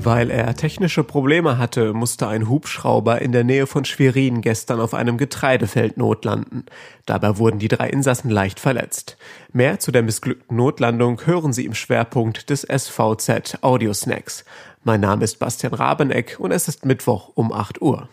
Weil 0.00 0.30
er 0.30 0.54
technische 0.54 1.02
Probleme 1.02 1.58
hatte, 1.58 1.92
musste 1.92 2.28
ein 2.28 2.48
Hubschrauber 2.48 3.20
in 3.20 3.32
der 3.32 3.42
Nähe 3.42 3.66
von 3.66 3.84
Schwerin 3.84 4.42
gestern 4.42 4.80
auf 4.80 4.94
einem 4.94 5.18
Getreidefeld 5.18 5.96
notlanden. 5.96 6.66
Dabei 7.04 7.36
wurden 7.38 7.58
die 7.58 7.66
drei 7.66 7.90
Insassen 7.90 8.30
leicht 8.30 8.60
verletzt. 8.60 9.16
Mehr 9.52 9.80
zu 9.80 9.90
der 9.90 10.04
missglückten 10.04 10.56
Notlandung 10.56 11.26
hören 11.26 11.52
Sie 11.52 11.64
im 11.64 11.74
Schwerpunkt 11.74 12.48
des 12.48 12.62
SVZ 12.62 13.58
Audiosnacks. 13.62 14.44
Mein 14.84 15.00
Name 15.00 15.24
ist 15.24 15.40
Bastian 15.40 15.74
Rabeneck 15.74 16.36
und 16.38 16.52
es 16.52 16.68
ist 16.68 16.86
Mittwoch 16.86 17.32
um 17.34 17.52
8 17.52 17.82
Uhr. 17.82 18.08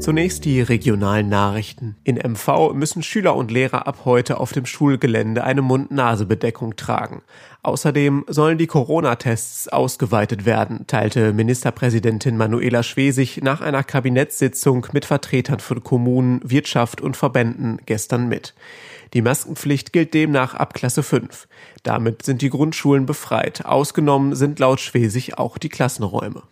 Zunächst 0.00 0.46
die 0.46 0.62
regionalen 0.62 1.28
Nachrichten. 1.28 1.94
In 2.04 2.16
MV 2.16 2.72
müssen 2.72 3.02
Schüler 3.02 3.36
und 3.36 3.50
Lehrer 3.50 3.86
ab 3.86 4.06
heute 4.06 4.40
auf 4.40 4.52
dem 4.52 4.64
Schulgelände 4.64 5.44
eine 5.44 5.60
Mund-Nase-Bedeckung 5.60 6.74
tragen. 6.76 7.20
Außerdem 7.62 8.24
sollen 8.26 8.56
die 8.56 8.66
Corona-Tests 8.66 9.68
ausgeweitet 9.68 10.46
werden, 10.46 10.86
teilte 10.86 11.34
Ministerpräsidentin 11.34 12.38
Manuela 12.38 12.82
Schwesig 12.82 13.42
nach 13.42 13.60
einer 13.60 13.84
Kabinettssitzung 13.84 14.86
mit 14.94 15.04
Vertretern 15.04 15.60
von 15.60 15.84
Kommunen, 15.84 16.40
Wirtschaft 16.42 17.02
und 17.02 17.18
Verbänden 17.18 17.78
gestern 17.84 18.26
mit. 18.26 18.54
Die 19.12 19.20
Maskenpflicht 19.20 19.92
gilt 19.92 20.14
demnach 20.14 20.54
ab 20.54 20.72
Klasse 20.72 21.02
5. 21.02 21.46
Damit 21.82 22.22
sind 22.22 22.40
die 22.40 22.48
Grundschulen 22.48 23.04
befreit. 23.04 23.66
Ausgenommen 23.66 24.34
sind 24.34 24.60
laut 24.60 24.80
Schwesig 24.80 25.36
auch 25.36 25.58
die 25.58 25.68
Klassenräume. 25.68 26.42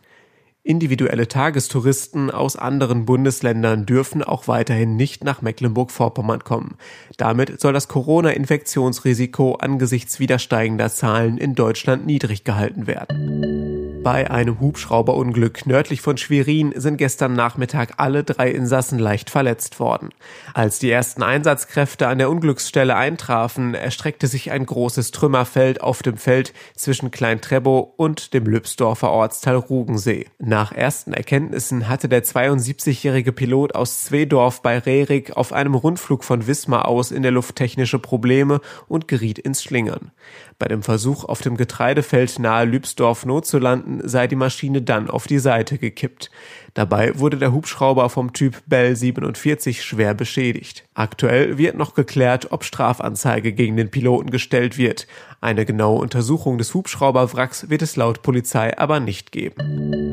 Individuelle 0.69 1.29
Tagestouristen 1.29 2.31
aus 2.31 2.57
anderen 2.57 3.07
Bundesländern 3.07 3.87
dürfen 3.87 4.23
auch 4.23 4.49
weiterhin 4.49 4.97
nicht 4.97 5.25
nach 5.25 5.41
Mecklenburg-Vorpommern 5.41 6.45
kommen. 6.45 6.77
Damit 7.17 7.59
soll 7.59 7.73
das 7.73 7.89
Corona-Infektionsrisiko 7.89 9.55
angesichts 9.55 10.21
wieder 10.21 10.39
steigender 10.39 10.91
Zahlen 10.91 11.39
in 11.39 11.55
Deutschland 11.55 12.05
niedrig 12.05 12.45
gehalten 12.45 12.87
werden. 12.87 13.68
Bei 14.11 14.30
einem 14.30 14.59
Hubschrauberunglück 14.59 15.67
nördlich 15.67 16.01
von 16.01 16.17
Schwerin 16.17 16.73
sind 16.75 16.97
gestern 16.97 17.34
Nachmittag 17.34 17.92
alle 17.98 18.25
drei 18.25 18.51
Insassen 18.51 18.98
leicht 18.98 19.28
verletzt 19.28 19.81
worden. 19.81 20.14
Als 20.55 20.78
die 20.78 20.91
ersten 20.91 21.23
Einsatzkräfte 21.23 22.09
an 22.09 22.17
der 22.17 22.31
Unglücksstelle 22.31 22.97
eintrafen, 22.97 23.75
erstreckte 23.75 24.27
sich 24.27 24.51
ein 24.51 24.64
großes 24.64 25.11
Trümmerfeld 25.11 25.83
auf 25.83 26.03
dem 26.03 26.17
Feld 26.17 26.55
zwischen 26.75 27.11
Klein-Trebow 27.11 27.86
und 27.98 28.33
dem 28.33 28.47
Lübsdorfer 28.47 29.11
Ortsteil 29.11 29.56
Rugensee. 29.56 30.25
Nach 30.39 30.73
ersten 30.73 31.12
Erkenntnissen 31.12 31.86
hatte 31.86 32.09
der 32.09 32.25
72-jährige 32.25 33.33
Pilot 33.33 33.75
aus 33.75 34.05
Zwedorf 34.05 34.62
bei 34.62 34.79
Rerik 34.79 35.36
auf 35.36 35.53
einem 35.53 35.75
Rundflug 35.75 36.25
von 36.25 36.47
Wismar 36.47 36.89
aus 36.89 37.11
in 37.11 37.23
der 37.23 37.33
Luft 37.33 37.56
technische 37.56 37.98
Probleme 37.98 38.62
und 38.86 39.06
geriet 39.06 39.39
ins 39.39 39.62
Schlingern. 39.62 40.12
Bei 40.59 40.67
dem 40.67 40.83
Versuch, 40.83 41.25
auf 41.25 41.42
dem 41.42 41.59
Getreidefeld 41.59 42.39
nahe 42.39 42.64
Lübsdorf 42.64 43.27
notzulanden, 43.27 43.98
sei 44.05 44.27
die 44.27 44.37
Maschine 44.37 44.83
dann 44.83 45.11
auf 45.11 45.27
die 45.27 45.39
Seite 45.39 45.79
gekippt. 45.79 46.31
Dabei 46.75 47.19
wurde 47.19 47.39
der 47.39 47.53
Hubschrauber 47.53 48.09
vom 48.11 48.33
Typ 48.33 48.63
Bell 48.67 48.95
47 48.95 49.83
schwer 49.83 50.15
beschädigt. 50.15 50.85
Aktuell 50.95 51.59
wird 51.59 51.77
noch 51.77 51.95
geklärt, 51.95 52.53
ob 52.53 52.65
Strafanzeige 52.65 53.53
gegen 53.53 53.77
den 53.77 53.91
Piloten 53.91 54.31
gestellt 54.31 54.79
wird. 54.79 55.07
Eine 55.41 55.65
genaue 55.65 56.01
Untersuchung 56.01 56.59
des 56.59 56.75
Hubschrauberwracks 56.75 57.71
wird 57.71 57.83
es 57.83 57.97
laut 57.97 58.23
Polizei 58.23 58.77
aber 58.79 59.01
nicht 59.01 59.33
geben. 59.33 60.09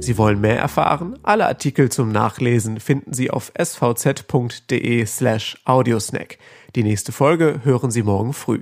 Sie 0.00 0.18
wollen 0.18 0.40
mehr 0.40 0.58
erfahren? 0.58 1.18
Alle 1.22 1.46
Artikel 1.46 1.90
zum 1.90 2.12
Nachlesen 2.12 2.80
finden 2.80 3.12
Sie 3.12 3.30
auf 3.30 3.52
svz.de 3.58 5.04
slash 5.06 5.58
audiosnack. 5.64 6.38
Die 6.76 6.82
nächste 6.82 7.12
Folge 7.12 7.60
hören 7.64 7.90
Sie 7.90 8.02
morgen 8.02 8.32
früh. 8.32 8.60